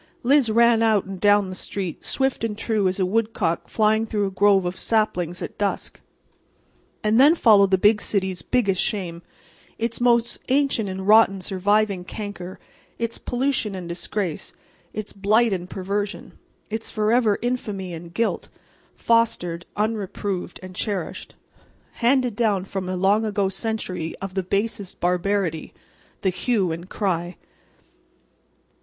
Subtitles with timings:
[0.23, 4.25] Liz ran out and down the street swift and true as a woodcock flying through
[4.25, 6.01] a grove of saplings at dusk.
[7.03, 9.21] And then followed the big city's biggest shame,
[9.77, 12.59] its most ancient and rotten surviving canker,
[12.97, 14.53] its pollution and disgrace,
[14.91, 16.31] its blight and perversion,
[16.71, 18.49] its forever infamy and guilt,
[18.95, 21.35] fostered, unreproved and cherished,
[21.91, 27.37] handed down from a long ago century of the basest barbarity—the Hue and Cry.